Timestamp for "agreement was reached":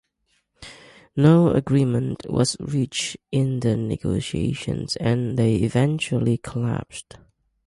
1.53-3.17